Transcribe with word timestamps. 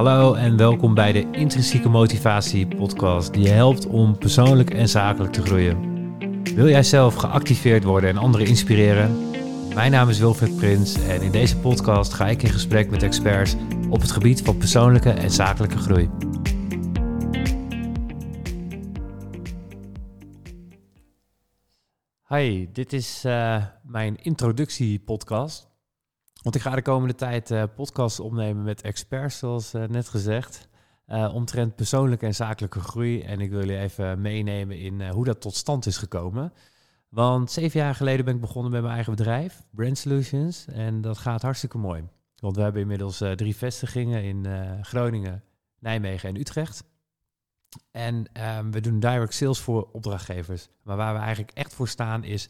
Hallo 0.00 0.34
en 0.34 0.56
welkom 0.56 0.94
bij 0.94 1.12
de 1.12 1.30
Intrinsieke 1.30 1.88
Motivatie 1.88 2.66
podcast 2.66 3.32
die 3.32 3.42
je 3.42 3.48
helpt 3.48 3.86
om 3.86 4.18
persoonlijk 4.18 4.70
en 4.70 4.88
zakelijk 4.88 5.32
te 5.32 5.42
groeien. 5.42 5.78
Wil 6.54 6.68
jij 6.68 6.82
zelf 6.82 7.14
geactiveerd 7.14 7.84
worden 7.84 8.10
en 8.10 8.16
anderen 8.16 8.46
inspireren? 8.46 9.30
Mijn 9.74 9.90
naam 9.90 10.08
is 10.08 10.18
Wilfred 10.18 10.56
Prins 10.56 10.94
en 10.94 11.22
in 11.22 11.30
deze 11.30 11.58
podcast 11.58 12.12
ga 12.12 12.26
ik 12.26 12.42
in 12.42 12.50
gesprek 12.50 12.90
met 12.90 13.02
experts 13.02 13.56
op 13.90 14.00
het 14.00 14.10
gebied 14.10 14.42
van 14.42 14.56
persoonlijke 14.56 15.10
en 15.10 15.30
zakelijke 15.30 15.78
groei. 15.78 16.10
Hi, 22.28 22.68
dit 22.72 22.92
is 22.92 23.22
uh, 23.26 23.64
mijn 23.82 24.16
introductiepodcast. 24.16 25.69
Want 26.42 26.54
ik 26.54 26.60
ga 26.60 26.74
de 26.74 26.82
komende 26.82 27.14
tijd 27.14 27.50
uh, 27.50 27.62
podcasts 27.74 28.20
opnemen 28.20 28.62
met 28.62 28.82
experts, 28.82 29.38
zoals 29.38 29.74
uh, 29.74 29.84
net 29.84 30.08
gezegd, 30.08 30.68
omtrent 31.32 31.74
persoonlijke 31.74 32.26
en 32.26 32.34
zakelijke 32.34 32.80
groei. 32.80 33.22
En 33.22 33.40
ik 33.40 33.50
wil 33.50 33.58
jullie 33.58 33.78
even 33.78 34.20
meenemen 34.20 34.78
in 34.78 35.08
hoe 35.08 35.24
dat 35.24 35.40
tot 35.40 35.54
stand 35.54 35.86
is 35.86 35.96
gekomen. 35.96 36.52
Want 37.08 37.50
zeven 37.50 37.80
jaar 37.80 37.94
geleden 37.94 38.24
ben 38.24 38.34
ik 38.34 38.40
begonnen 38.40 38.72
met 38.72 38.80
mijn 38.80 38.94
eigen 38.94 39.14
bedrijf, 39.14 39.62
Brand 39.70 39.98
Solutions. 39.98 40.66
En 40.66 41.00
dat 41.00 41.18
gaat 41.18 41.42
hartstikke 41.42 41.78
mooi. 41.78 42.08
Want 42.36 42.56
we 42.56 42.62
hebben 42.62 42.80
inmiddels 42.82 43.16
drie 43.16 43.56
vestigingen 43.56 44.22
in 44.22 44.46
Groningen, 44.84 45.42
Nijmegen 45.78 46.28
en 46.28 46.36
Utrecht. 46.36 46.84
En 47.90 48.26
um, 48.58 48.70
we 48.70 48.80
doen 48.80 49.00
direct 49.00 49.34
sales 49.34 49.58
voor 49.58 49.88
opdrachtgevers. 49.92 50.68
Maar 50.82 50.96
waar 50.96 51.14
we 51.14 51.20
eigenlijk 51.20 51.50
echt 51.54 51.74
voor 51.74 51.88
staan 51.88 52.24
is 52.24 52.48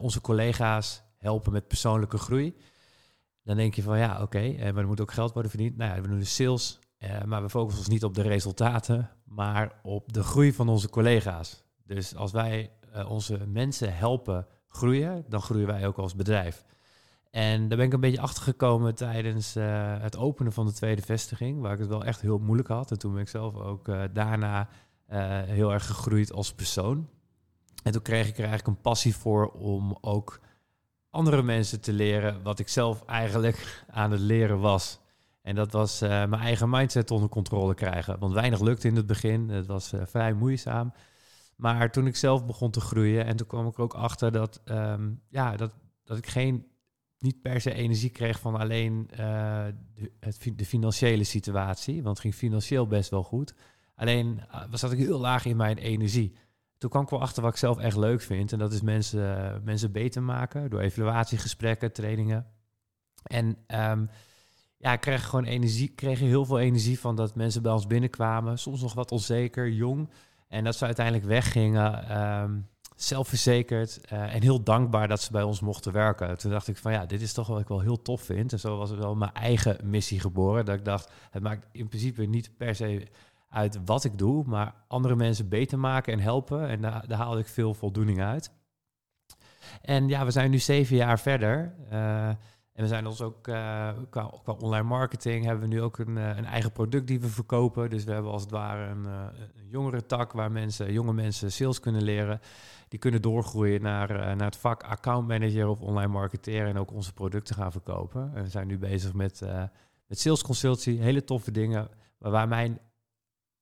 onze 0.00 0.20
collega's 0.20 1.02
helpen 1.18 1.52
met 1.52 1.68
persoonlijke 1.68 2.18
groei. 2.18 2.56
Dan 3.46 3.56
denk 3.56 3.74
je 3.74 3.82
van 3.82 3.98
ja, 3.98 4.22
oké, 4.22 4.42
uh, 4.42 4.60
maar 4.60 4.82
er 4.82 4.86
moet 4.86 5.00
ook 5.00 5.12
geld 5.12 5.32
worden 5.32 5.50
verdiend. 5.50 5.76
Nou 5.76 5.94
ja, 5.94 6.00
we 6.00 6.08
doen 6.08 6.18
dus 6.18 6.34
sales, 6.34 6.78
uh, 6.98 7.22
maar 7.22 7.42
we 7.42 7.50
focussen 7.50 7.78
ons 7.78 7.88
niet 7.88 8.04
op 8.04 8.14
de 8.14 8.22
resultaten, 8.22 9.10
maar 9.24 9.80
op 9.82 10.12
de 10.12 10.22
groei 10.22 10.52
van 10.52 10.68
onze 10.68 10.88
collega's. 10.88 11.64
Dus 11.84 12.16
als 12.16 12.32
wij 12.32 12.70
onze 13.08 13.46
mensen 13.46 13.96
helpen 13.96 14.46
groeien, 14.68 15.24
dan 15.28 15.40
groeien 15.40 15.66
wij 15.66 15.86
ook 15.86 15.96
als 15.98 16.14
bedrijf. 16.14 16.64
En 17.30 17.68
daar 17.68 17.78
ben 17.78 17.86
ik 17.86 17.92
een 17.92 18.00
beetje 18.00 18.20
achter 18.20 18.42
gekomen 18.42 18.94
tijdens 18.94 19.56
uh, 19.56 20.00
het 20.00 20.16
openen 20.16 20.52
van 20.52 20.66
de 20.66 20.72
tweede 20.72 21.02
vestiging, 21.02 21.60
waar 21.60 21.72
ik 21.72 21.78
het 21.78 21.88
wel 21.88 22.04
echt 22.04 22.20
heel 22.20 22.38
moeilijk 22.38 22.68
had. 22.68 22.90
En 22.90 22.98
toen 22.98 23.12
ben 23.12 23.20
ik 23.20 23.28
zelf 23.28 23.54
ook 23.54 23.90
daarna 24.12 24.68
heel 25.46 25.72
erg 25.72 25.86
gegroeid 25.86 26.32
als 26.32 26.54
persoon. 26.54 27.08
En 27.82 27.92
toen 27.92 28.02
kreeg 28.02 28.28
ik 28.28 28.34
er 28.34 28.44
eigenlijk 28.44 28.66
een 28.66 28.82
passie 28.82 29.16
voor 29.16 29.48
om 29.50 29.98
ook 30.00 30.40
andere 31.16 31.42
mensen 31.42 31.80
te 31.80 31.92
leren 31.92 32.42
wat 32.42 32.58
ik 32.58 32.68
zelf 32.68 33.04
eigenlijk 33.04 33.84
aan 33.90 34.10
het 34.10 34.20
leren 34.20 34.60
was. 34.60 34.98
En 35.42 35.54
dat 35.54 35.72
was 35.72 36.00
mijn 36.00 36.34
eigen 36.34 36.70
mindset 36.70 37.10
onder 37.10 37.28
controle 37.28 37.74
krijgen. 37.74 38.18
Want 38.18 38.32
weinig 38.32 38.60
lukte 38.60 38.88
in 38.88 38.96
het 38.96 39.06
begin. 39.06 39.48
Het 39.48 39.66
was 39.66 39.92
vrij 40.04 40.32
moeizaam. 40.32 40.92
Maar 41.56 41.92
toen 41.92 42.06
ik 42.06 42.16
zelf 42.16 42.46
begon 42.46 42.70
te 42.70 42.80
groeien 42.80 43.24
en 43.24 43.36
toen 43.36 43.46
kwam 43.46 43.66
ik 43.66 43.76
er 43.76 43.82
ook 43.82 43.94
achter 43.94 44.32
dat, 44.32 44.60
um, 44.64 45.20
ja, 45.28 45.56
dat, 45.56 45.72
dat 46.04 46.18
ik 46.18 46.26
geen 46.26 46.66
niet 47.18 47.42
per 47.42 47.60
se 47.60 47.72
energie 47.72 48.10
kreeg 48.10 48.40
van 48.40 48.56
alleen 48.56 49.08
uh, 49.10 49.64
de, 49.94 50.54
de, 50.54 50.66
financiële 50.66 51.24
situatie. 51.24 51.94
Want 51.94 52.08
het 52.08 52.18
ging 52.18 52.34
financieel 52.34 52.86
best 52.86 53.10
wel 53.10 53.22
goed. 53.22 53.54
Alleen 53.94 54.40
uh, 54.52 54.62
zat 54.70 54.92
ik 54.92 54.98
heel 54.98 55.18
laag 55.18 55.44
in 55.44 55.56
mijn 55.56 55.78
energie. 55.78 56.34
Toen 56.78 56.90
kwam 56.90 57.02
ik 57.02 57.08
wel 57.08 57.20
achter 57.20 57.42
wat 57.42 57.52
ik 57.52 57.58
zelf 57.58 57.78
echt 57.78 57.96
leuk 57.96 58.20
vind. 58.20 58.52
En 58.52 58.58
dat 58.58 58.72
is 58.72 58.80
mensen, 58.80 59.60
mensen 59.64 59.92
beter 59.92 60.22
maken 60.22 60.70
door 60.70 60.80
evaluatiegesprekken, 60.80 61.92
trainingen. 61.92 62.46
En 63.22 63.46
um, 63.90 64.10
ja, 64.76 64.92
ik 64.92 65.00
kreeg 65.00 65.24
gewoon 65.24 65.44
energie, 65.44 65.88
kreeg 65.88 66.18
heel 66.18 66.44
veel 66.44 66.58
energie 66.58 67.00
van 67.00 67.16
dat 67.16 67.34
mensen 67.34 67.62
bij 67.62 67.72
ons 67.72 67.86
binnenkwamen. 67.86 68.58
Soms 68.58 68.80
nog 68.80 68.94
wat 68.94 69.12
onzeker, 69.12 69.68
jong. 69.68 70.10
En 70.48 70.64
dat 70.64 70.76
ze 70.76 70.84
uiteindelijk 70.84 71.26
weggingen. 71.26 72.18
Um, 72.22 72.68
zelfverzekerd 72.96 74.00
uh, 74.12 74.34
en 74.34 74.42
heel 74.42 74.62
dankbaar 74.62 75.08
dat 75.08 75.20
ze 75.20 75.32
bij 75.32 75.42
ons 75.42 75.60
mochten 75.60 75.92
werken. 75.92 76.38
Toen 76.38 76.50
dacht 76.50 76.68
ik 76.68 76.76
van 76.76 76.92
ja, 76.92 77.06
dit 77.06 77.20
is 77.20 77.32
toch 77.32 77.46
wat 77.46 77.60
ik 77.60 77.68
wel 77.68 77.80
heel 77.80 78.02
tof 78.02 78.22
vind. 78.22 78.52
En 78.52 78.58
zo 78.58 78.76
was 78.76 78.90
het 78.90 78.98
wel 78.98 79.14
mijn 79.14 79.32
eigen 79.32 79.76
missie 79.82 80.20
geboren. 80.20 80.64
Dat 80.64 80.74
ik 80.74 80.84
dacht, 80.84 81.10
het 81.30 81.42
maakt 81.42 81.66
in 81.72 81.88
principe 81.88 82.24
niet 82.24 82.56
per 82.56 82.74
se 82.74 83.06
uit 83.48 83.78
wat 83.84 84.04
ik 84.04 84.18
doe, 84.18 84.44
maar 84.46 84.74
andere 84.88 85.16
mensen 85.16 85.48
beter 85.48 85.78
maken 85.78 86.12
en 86.12 86.18
helpen. 86.18 86.68
En 86.68 86.80
daar, 86.80 87.04
daar 87.06 87.18
haalde 87.18 87.40
ik 87.40 87.46
veel 87.46 87.74
voldoening 87.74 88.22
uit. 88.22 88.50
En 89.82 90.08
ja, 90.08 90.24
we 90.24 90.30
zijn 90.30 90.50
nu 90.50 90.58
zeven 90.58 90.96
jaar 90.96 91.18
verder. 91.18 91.74
Uh, 91.92 92.28
en 92.28 92.82
we 92.82 92.86
zijn 92.86 93.06
ons 93.06 93.20
ook 93.20 93.48
uh, 93.48 93.88
qua, 94.10 94.30
online 94.58 94.82
marketing 94.82 95.44
hebben 95.44 95.68
we 95.68 95.74
nu 95.74 95.82
ook 95.82 95.98
een, 95.98 96.16
een, 96.16 96.44
eigen 96.44 96.72
product 96.72 97.06
die 97.06 97.20
we 97.20 97.28
verkopen. 97.28 97.90
Dus 97.90 98.04
we 98.04 98.12
hebben 98.12 98.32
als 98.32 98.42
het 98.42 98.50
ware 98.50 98.90
een, 98.90 99.04
een 99.04 99.68
jongere 99.68 100.06
tak 100.06 100.32
waar 100.32 100.52
mensen, 100.52 100.92
jonge 100.92 101.12
mensen 101.12 101.52
sales 101.52 101.80
kunnen 101.80 102.02
leren 102.02 102.40
die 102.88 102.98
kunnen 102.98 103.22
doorgroeien 103.22 103.82
naar, 103.82 104.36
naar 104.36 104.46
het 104.46 104.56
vak 104.56 104.82
account 104.82 105.28
manager 105.28 105.68
of 105.68 105.80
online 105.80 106.12
marketeer 106.12 106.66
en 106.66 106.78
ook 106.78 106.92
onze 106.92 107.12
producten 107.12 107.54
gaan 107.54 107.72
verkopen. 107.72 108.30
En 108.34 108.42
we 108.42 108.48
zijn 108.48 108.66
nu 108.66 108.78
bezig 108.78 109.12
met, 109.12 109.42
met 110.06 110.18
sales 110.18 110.42
consultancy, 110.42 110.96
hele 110.96 111.24
toffe 111.24 111.50
dingen. 111.50 111.88
Maar 112.18 112.30
waar 112.30 112.48
mijn 112.48 112.78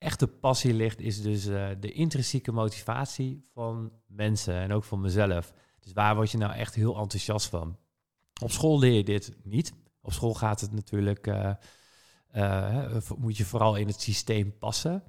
echte 0.00 0.26
passie 0.26 0.74
ligt, 0.74 1.00
is 1.00 1.22
dus 1.22 1.46
uh, 1.46 1.68
de 1.80 1.92
intrinsieke 1.92 2.52
motivatie 2.52 3.48
van 3.52 3.92
mensen 4.06 4.54
en 4.54 4.72
ook 4.72 4.84
van 4.84 5.00
mezelf. 5.00 5.52
Dus 5.80 5.92
waar 5.92 6.14
word 6.14 6.30
je 6.30 6.38
nou 6.38 6.52
echt 6.52 6.74
heel 6.74 6.96
enthousiast 6.96 7.46
van? 7.46 7.76
Op 8.42 8.50
school 8.50 8.78
leer 8.78 8.92
je 8.92 9.04
dit 9.04 9.36
niet. 9.42 9.72
Op 10.02 10.12
school 10.12 10.34
gaat 10.34 10.60
het 10.60 10.72
natuurlijk, 10.72 11.26
moet 13.16 13.36
je 13.36 13.44
vooral 13.44 13.76
in 13.76 13.86
het 13.86 14.00
systeem 14.00 14.58
passen. 14.58 15.02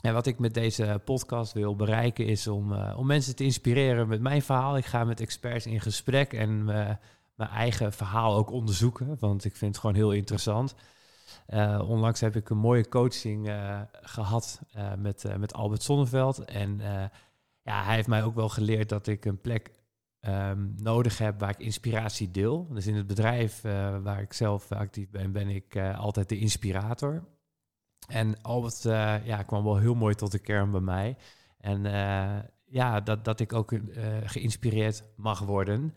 En 0.00 0.12
wat 0.12 0.26
ik 0.26 0.38
met 0.38 0.54
deze 0.54 1.00
podcast 1.04 1.52
wil 1.52 1.76
bereiken 1.76 2.26
is 2.26 2.46
om, 2.46 2.72
om 2.72 3.06
mensen 3.06 3.36
te 3.36 3.44
inspireren 3.44 4.08
met 4.08 4.20
mijn 4.20 4.42
verhaal. 4.42 4.76
Ik 4.76 4.84
ga 4.84 5.04
met 5.04 5.20
experts 5.20 5.66
in 5.66 5.80
gesprek 5.80 6.32
en 6.32 6.64
mijn 6.64 7.50
eigen 7.50 7.92
verhaal 7.92 8.36
ook 8.36 8.50
onderzoeken, 8.50 9.16
want 9.18 9.44
ik 9.44 9.56
vind 9.56 9.70
het 9.70 9.80
gewoon 9.80 9.96
heel 9.96 10.12
interessant. 10.12 10.74
Uh, 11.48 11.84
onlangs 11.88 12.20
heb 12.20 12.36
ik 12.36 12.50
een 12.50 12.58
mooie 12.58 12.88
coaching 12.88 13.52
gehad 13.92 14.60
met, 14.98 15.24
met 15.38 15.54
Albert 15.54 15.82
Sonneveld. 15.82 16.44
En 16.44 16.80
ja, 17.62 17.84
hij 17.84 17.94
heeft 17.94 18.08
mij 18.08 18.22
ook 18.22 18.34
wel 18.34 18.48
geleerd 18.48 18.88
dat 18.88 19.06
ik 19.06 19.24
een 19.24 19.40
plek 19.40 19.70
um, 20.20 20.74
nodig 20.76 21.18
heb 21.18 21.40
waar 21.40 21.50
ik 21.50 21.58
inspiratie 21.58 22.30
deel. 22.30 22.68
Dus 22.70 22.86
in 22.86 22.94
het 22.94 23.06
bedrijf 23.06 23.60
waar 24.02 24.20
ik 24.20 24.32
zelf 24.32 24.72
actief 24.72 25.10
ben, 25.10 25.32
ben 25.32 25.48
ik 25.48 25.76
altijd 25.96 26.28
de 26.28 26.38
inspirator. 26.38 27.24
En 28.06 28.42
Albert 28.42 28.82
ja, 29.24 29.42
kwam 29.42 29.64
wel 29.64 29.76
heel 29.76 29.94
mooi 29.94 30.14
tot 30.14 30.32
de 30.32 30.38
kern 30.38 30.70
bij 30.70 30.80
mij. 30.80 31.16
En 31.58 31.82
ja, 32.64 33.00
dat, 33.00 33.24
dat 33.24 33.40
ik 33.40 33.52
ook 33.52 33.72
geïnspireerd 34.24 35.04
mag 35.16 35.38
worden. 35.38 35.94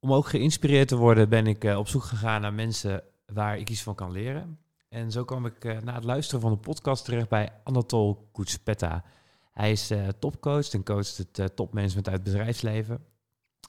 Om 0.00 0.12
ook 0.12 0.26
geïnspireerd 0.26 0.88
te 0.88 0.96
worden 0.96 1.28
ben 1.28 1.46
ik 1.46 1.64
op 1.64 1.88
zoek 1.88 2.02
gegaan 2.02 2.40
naar 2.40 2.54
mensen 2.54 3.02
waar 3.32 3.58
ik 3.58 3.70
iets 3.70 3.82
van 3.82 3.94
kan 3.94 4.10
leren. 4.10 4.58
En 4.88 5.10
zo 5.10 5.24
kwam 5.24 5.46
ik 5.46 5.82
na 5.82 5.94
het 5.94 6.04
luisteren 6.04 6.40
van 6.40 6.50
de 6.50 6.58
podcast 6.58 7.04
terecht 7.04 7.28
bij 7.28 7.52
Anatol 7.64 8.28
Koetspetta. 8.32 9.04
Hij 9.52 9.72
is 9.72 9.92
topcoach 10.18 10.70
en 10.70 10.84
coacht 10.84 11.16
het 11.16 11.56
topmanagement 11.56 12.08
uit 12.08 12.16
het 12.16 12.24
bedrijfsleven. 12.24 13.04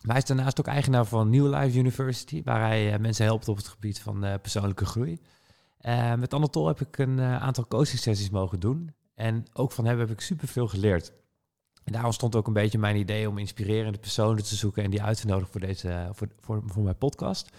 Maar 0.01 0.15
hij 0.15 0.17
is 0.17 0.25
daarnaast 0.25 0.59
ook 0.59 0.67
eigenaar 0.67 1.05
van 1.05 1.29
New 1.29 1.53
Life 1.53 1.77
University, 1.77 2.43
waar 2.43 2.67
hij 2.67 2.99
mensen 2.99 3.25
helpt 3.25 3.47
op 3.47 3.57
het 3.57 3.67
gebied 3.67 3.99
van 3.99 4.19
persoonlijke 4.41 4.85
groei. 4.85 5.21
Met 6.17 6.33
Anatol 6.33 6.67
heb 6.67 6.81
ik 6.81 6.97
een 6.97 7.21
aantal 7.21 7.67
coaching 7.67 7.99
sessies 7.99 8.29
mogen 8.29 8.59
doen. 8.59 8.93
En 9.15 9.45
ook 9.53 9.71
van 9.71 9.85
hem 9.85 9.99
heb 9.99 10.09
ik 10.09 10.21
superveel 10.21 10.67
geleerd. 10.67 11.13
En 11.83 11.93
daarom 11.93 12.11
stond 12.11 12.35
ook 12.35 12.47
een 12.47 12.53
beetje 12.53 12.77
mijn 12.77 12.95
idee 12.95 13.29
om 13.29 13.37
inspirerende 13.37 13.97
personen 13.97 14.43
te 14.43 14.55
zoeken 14.55 14.83
en 14.83 14.89
die 14.89 15.01
uit 15.01 15.21
te 15.21 15.27
nodigen 15.27 15.51
voor, 15.51 15.61
deze, 15.61 16.09
voor, 16.11 16.61
voor 16.65 16.83
mijn 16.83 16.97
podcast. 16.97 17.49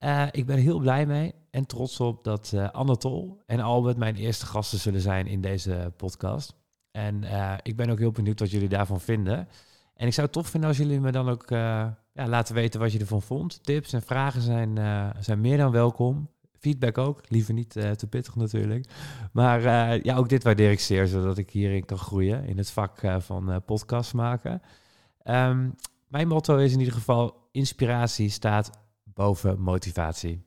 Uh, 0.00 0.26
ik 0.30 0.46
ben 0.46 0.58
heel 0.58 0.78
blij 0.78 1.06
mee 1.06 1.34
en 1.50 1.66
trots 1.66 2.00
op 2.00 2.24
dat 2.24 2.54
Anatol 2.72 3.42
en 3.46 3.60
Albert 3.60 3.96
mijn 3.96 4.16
eerste 4.16 4.46
gasten 4.46 4.78
zullen 4.78 5.00
zijn 5.00 5.26
in 5.26 5.40
deze 5.40 5.92
podcast. 5.96 6.54
En 6.90 7.24
ik 7.62 7.76
ben 7.76 7.90
ook 7.90 7.98
heel 7.98 8.12
benieuwd 8.12 8.40
wat 8.40 8.50
jullie 8.50 8.68
daarvan 8.68 9.00
vinden. 9.00 9.48
En 9.94 10.06
ik 10.06 10.12
zou 10.12 10.26
het 10.26 10.36
tof 10.36 10.48
vinden 10.48 10.68
als 10.68 10.78
jullie 10.78 11.00
me 11.00 11.12
dan 11.12 11.28
ook 11.28 11.48
ja, 11.48 11.96
laten 12.12 12.54
weten 12.54 12.80
wat 12.80 12.92
je 12.92 12.98
ervan 12.98 13.22
vond. 13.22 13.64
Tips 13.64 13.92
en 13.92 14.02
vragen 14.02 14.42
zijn, 14.42 14.78
zijn 15.18 15.40
meer 15.40 15.56
dan 15.56 15.70
welkom. 15.70 16.28
Feedback 16.58 16.98
ook, 16.98 17.20
liever 17.28 17.54
niet 17.54 17.76
uh, 17.76 17.90
te 17.90 18.06
pittig 18.06 18.36
natuurlijk. 18.36 18.90
Maar 19.32 19.60
uh, 19.60 20.02
ja, 20.02 20.16
ook 20.16 20.28
dit 20.28 20.42
waardeer 20.42 20.70
ik 20.70 20.80
zeer, 20.80 21.06
zodat 21.06 21.38
ik 21.38 21.50
hierin 21.50 21.84
kan 21.84 21.98
groeien 21.98 22.44
in 22.44 22.58
het 22.58 22.70
vak 22.70 23.02
uh, 23.02 23.20
van 23.20 23.62
podcast 23.64 24.14
maken. 24.14 24.62
Um, 25.24 25.74
mijn 26.08 26.28
motto 26.28 26.56
is 26.56 26.72
in 26.72 26.78
ieder 26.78 26.94
geval: 26.94 27.48
inspiratie 27.52 28.30
staat 28.30 28.70
boven 29.16 29.60
motivatie. 29.60 30.45